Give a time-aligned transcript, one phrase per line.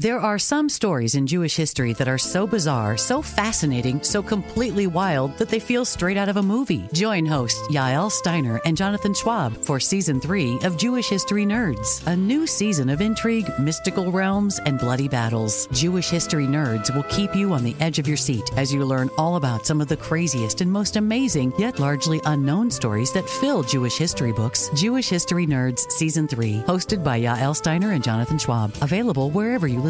[0.00, 4.86] There are some stories in Jewish history that are so bizarre, so fascinating, so completely
[4.86, 6.88] wild that they feel straight out of a movie.
[6.94, 12.16] Join hosts Yael Steiner and Jonathan Schwab for season three of Jewish History Nerds, a
[12.16, 15.66] new season of intrigue, mystical realms, and bloody battles.
[15.66, 19.10] Jewish History Nerds will keep you on the edge of your seat as you learn
[19.18, 23.62] all about some of the craziest and most amazing, yet largely unknown stories that fill
[23.62, 24.70] Jewish history books.
[24.74, 28.74] Jewish History Nerds Season 3, hosted by Yael Steiner and Jonathan Schwab.
[28.80, 29.89] Available wherever you listen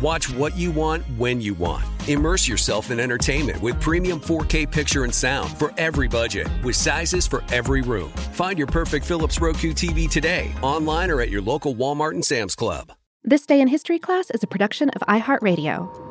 [0.00, 1.84] Watch what you want when you want.
[2.06, 7.26] Immerse yourself in entertainment with premium 4K picture and sound for every budget, with sizes
[7.26, 8.10] for every room.
[8.32, 12.54] Find your perfect Philips Roku TV today, online or at your local Walmart and Sam's
[12.54, 12.92] Club.
[13.24, 16.08] This Day in History class is a production of iHeartRadio.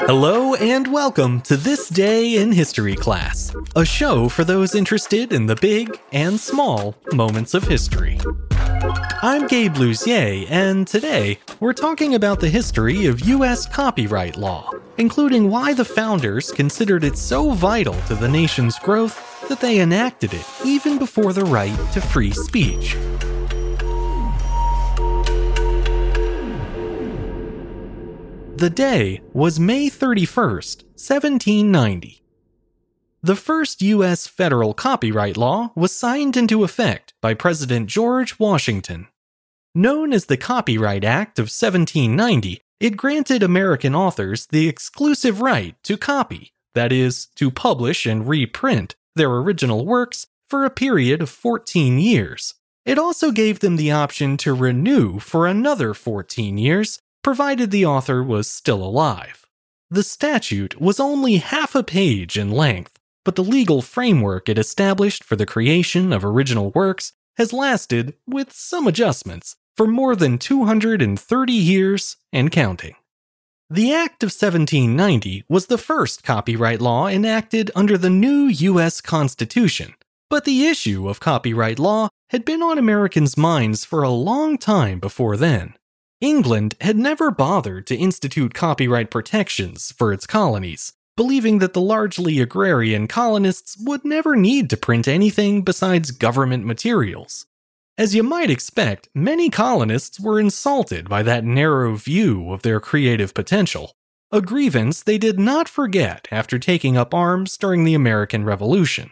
[0.00, 5.46] Hello and welcome to This Day in History class, a show for those interested in
[5.46, 8.20] the big and small moments of history.
[9.22, 13.66] I'm Gabe Luzier, and today we're talking about the history of U.S.
[13.66, 19.60] copyright law, including why the founders considered it so vital to the nation's growth that
[19.60, 22.94] they enacted it even before the right to free speech.
[28.56, 32.22] The day was May 31st, 1790.
[33.22, 34.26] The first U.S.
[34.26, 39.08] federal copyright law was signed into effect by President George Washington.
[39.74, 45.98] Known as the Copyright Act of 1790, it granted American authors the exclusive right to
[45.98, 51.98] copy, that is, to publish and reprint their original works for a period of 14
[51.98, 52.54] years.
[52.86, 58.22] It also gave them the option to renew for another 14 years provided the author
[58.22, 59.48] was still alive.
[59.90, 65.24] The statute was only half a page in length, but the legal framework it established
[65.24, 71.52] for the creation of original works has lasted, with some adjustments, for more than 230
[71.52, 72.94] years and counting.
[73.68, 79.00] The Act of 1790 was the first copyright law enacted under the new U.S.
[79.00, 79.94] Constitution,
[80.30, 85.00] but the issue of copyright law had been on Americans' minds for a long time
[85.00, 85.74] before then.
[86.20, 92.40] England had never bothered to institute copyright protections for its colonies, believing that the largely
[92.40, 97.44] agrarian colonists would never need to print anything besides government materials.
[97.98, 103.34] As you might expect, many colonists were insulted by that narrow view of their creative
[103.34, 103.92] potential,
[104.32, 109.10] a grievance they did not forget after taking up arms during the American Revolution.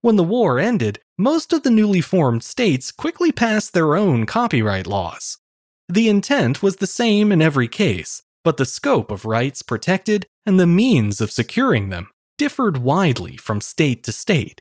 [0.00, 4.86] When the war ended, most of the newly formed states quickly passed their own copyright
[4.86, 5.38] laws.
[5.90, 10.60] The intent was the same in every case, but the scope of rights protected and
[10.60, 14.60] the means of securing them differed widely from state to state.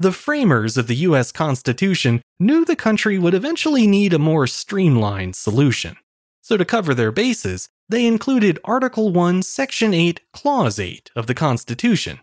[0.00, 5.36] The framers of the US Constitution knew the country would eventually need a more streamlined
[5.36, 5.96] solution.
[6.42, 11.34] So, to cover their bases, they included Article 1, Section 8, Clause 8 of the
[11.34, 12.18] Constitution.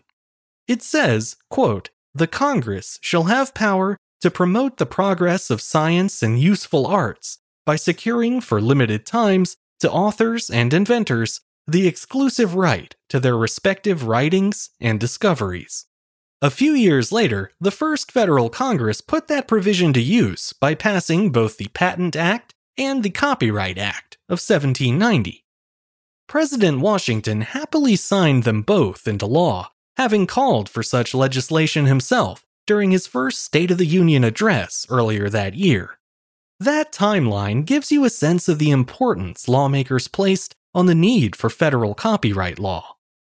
[0.66, 6.38] It says, quote, The Congress shall have power to promote the progress of science and
[6.38, 7.38] useful arts
[7.68, 14.04] by securing for limited times to authors and inventors the exclusive right to their respective
[14.04, 15.84] writings and discoveries.
[16.40, 21.30] A few years later, the first federal Congress put that provision to use by passing
[21.30, 25.44] both the Patent Act and the Copyright Act of 1790.
[26.26, 32.92] President Washington happily signed them both into law, having called for such legislation himself during
[32.92, 35.97] his first State of the Union address earlier that year.
[36.60, 41.48] That timeline gives you a sense of the importance lawmakers placed on the need for
[41.48, 42.96] federal copyright law.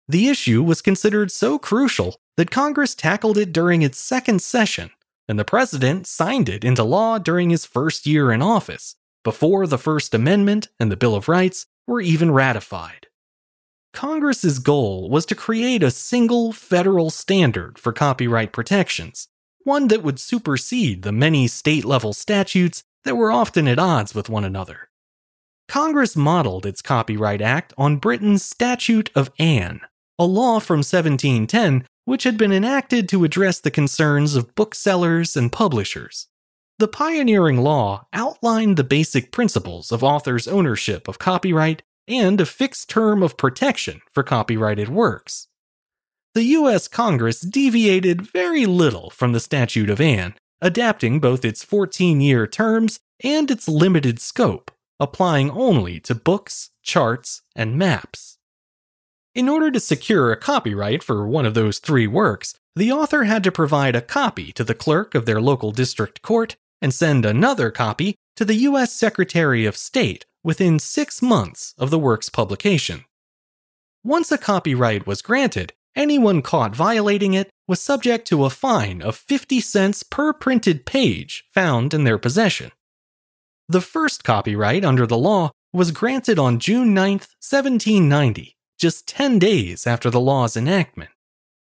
[0.08, 4.92] The issue was considered so crucial that Congress tackled it during its second session,
[5.28, 8.96] and the president signed it into law during his first year in office,
[9.26, 13.08] before the First Amendment and the Bill of Rights were even ratified.
[13.94, 19.28] Congress's goal was to create a single federal standard for copyright protections,
[19.64, 24.30] one that would supersede the many state level statutes that were often at odds with
[24.30, 24.90] one another.
[25.68, 29.82] Congress modeled its Copyright Act on Britain's Statute of Anne,
[30.18, 35.52] a law from 1710 which had been enacted to address the concerns of booksellers and
[35.52, 36.28] publishers.
[36.80, 42.90] The pioneering law outlined the basic principles of authors' ownership of copyright and a fixed
[42.90, 45.50] term of protection for copyrighted works.
[46.34, 52.22] The US Congress deviated very little from the Statute of Anne, adapting both its 14
[52.22, 58.38] year terms and its limited scope, applying only to books, charts, and maps.
[59.36, 63.44] In order to secure a copyright for one of those three works, the author had
[63.44, 67.72] to provide a copy to the clerk of their local district court and send another
[67.72, 68.94] copy to the U.S.
[68.94, 73.06] Secretary of State within six months of the work's publication.
[74.04, 79.16] Once a copyright was granted, anyone caught violating it was subject to a fine of
[79.16, 82.72] 50 cents per printed page found in their possession.
[83.68, 89.86] The first copyright under the law was granted on June 9, 1790, just 10 days
[89.86, 91.12] after the law's enactment.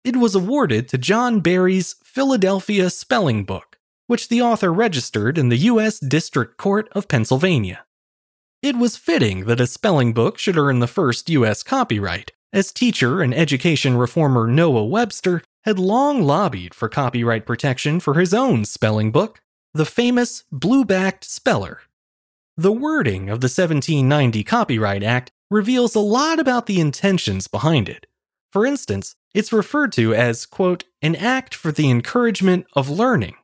[0.04, 3.78] It was awarded to John Barry's Philadelphia Spelling Book,
[4.08, 6.00] which the author registered in the U.S.
[6.00, 7.84] District Court of Pennsylvania.
[8.62, 11.62] It was fitting that a spelling book should earn the first U.S.
[11.62, 18.14] copyright, as teacher and education reformer Noah Webster had long lobbied for copyright protection for
[18.14, 19.42] his own spelling book,
[19.74, 21.82] the famous Blue Backed Speller.
[22.56, 28.08] The wording of the 1790 Copyright Act reveals a lot about the intentions behind it.
[28.52, 33.36] For instance, it's referred to as, quote, an act for the encouragement of learning.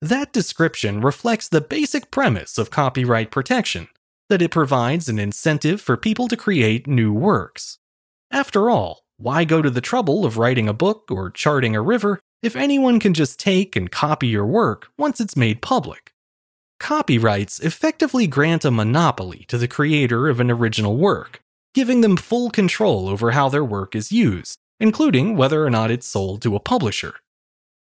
[0.00, 3.88] That description reflects the basic premise of copyright protection
[4.30, 7.79] that it provides an incentive for people to create new works.
[8.30, 12.20] After all, why go to the trouble of writing a book or charting a river
[12.42, 16.12] if anyone can just take and copy your work once it's made public?
[16.78, 21.40] Copyrights effectively grant a monopoly to the creator of an original work,
[21.74, 26.06] giving them full control over how their work is used, including whether or not it's
[26.06, 27.16] sold to a publisher.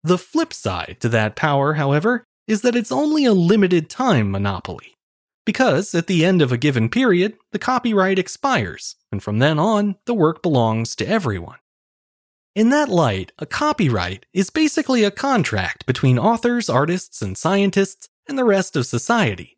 [0.02, 4.94] The flip side to that power, however, is that it's only a limited time monopoly.
[5.46, 9.96] Because at the end of a given period, the copyright expires, and from then on,
[10.04, 11.58] the work belongs to everyone.
[12.54, 18.36] In that light, a copyright is basically a contract between authors, artists, and scientists and
[18.36, 19.56] the rest of society.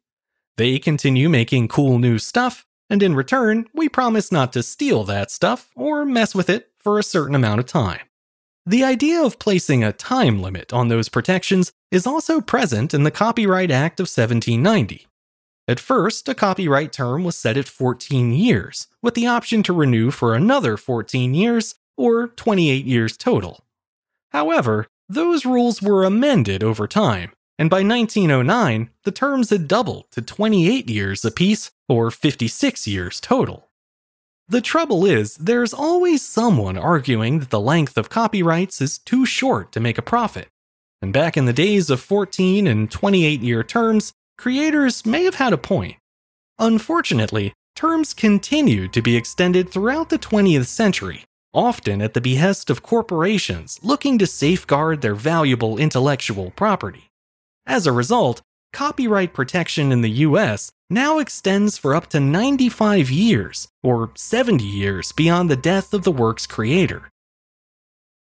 [0.56, 5.31] They continue making cool new stuff, and in return, we promise not to steal that
[5.31, 8.00] stuff or mess with it for a certain amount of time.
[8.67, 13.11] The idea of placing a time limit on those protections is also present in the
[13.11, 15.06] Copyright Act of 1790.
[15.69, 20.11] At first, a copyright term was set at 14 years, with the option to renew
[20.11, 23.64] for another 14 years or 28 years total.
[24.31, 30.23] However, those rules were amended over time, and by 1909, the terms had doubled to
[30.23, 33.69] 28 years apiece, or 56 years total.
[34.49, 39.70] The trouble is, there's always someone arguing that the length of copyrights is too short
[39.73, 40.49] to make a profit.
[41.00, 45.52] And back in the days of 14 and 28 year terms, creators may have had
[45.52, 45.96] a point.
[46.58, 51.25] Unfortunately, terms continued to be extended throughout the 20th century,
[51.55, 57.08] often at the behest of corporations looking to safeguard their valuable intellectual property.
[57.67, 58.43] As a result,
[58.73, 65.12] copyright protection in the US now extends for up to 95 years, or 70 years
[65.12, 67.11] beyond the death of the work's creator.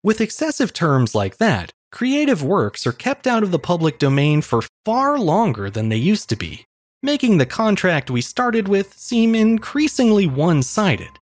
[0.04, 4.62] With excessive terms like that, creative works are kept out of the public domain for
[4.86, 6.66] far longer than they used to be,
[7.02, 11.20] making the contract we started with seem increasingly one sided.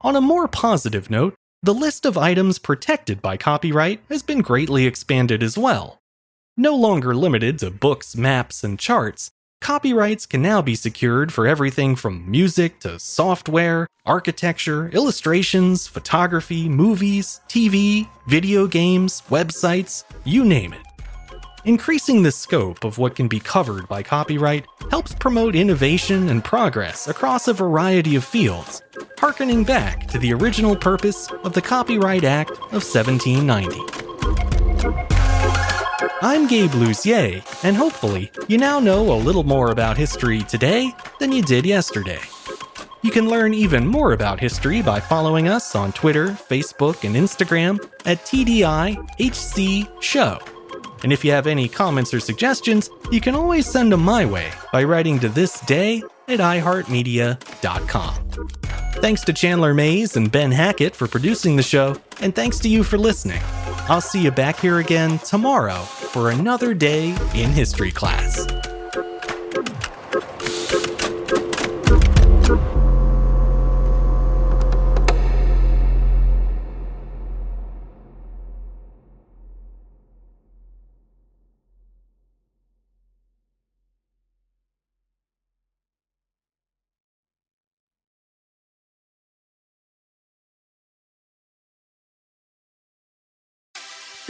[0.00, 4.86] On a more positive note, the list of items protected by copyright has been greatly
[4.86, 5.98] expanded as well.
[6.56, 9.30] No longer limited to books, maps, and charts,
[9.62, 17.40] copyrights can now be secured for everything from music to software, architecture, illustrations, photography, movies,
[17.48, 20.80] TV, video games, websites, you name it.
[21.64, 27.06] Increasing the scope of what can be covered by copyright helps promote innovation and progress
[27.06, 28.82] across a variety of fields,
[29.16, 35.11] harkening back to the original purpose of the Copyright Act of 1790.
[36.24, 41.32] I'm Gabe Luzier, and hopefully, you now know a little more about history today than
[41.32, 42.20] you did yesterday.
[43.02, 47.84] You can learn even more about history by following us on Twitter, Facebook, and Instagram
[48.06, 50.38] at TDIHC Show.
[51.02, 54.52] And if you have any comments or suggestions, you can always send them my way
[54.72, 58.14] by writing to this day at iHeartMedia.com.
[59.00, 62.84] Thanks to Chandler Mays and Ben Hackett for producing the show, and thanks to you
[62.84, 63.40] for listening.
[63.88, 68.61] I'll see you back here again tomorrow for another day in history class.